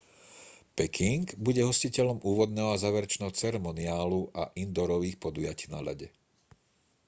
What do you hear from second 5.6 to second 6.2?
na ľade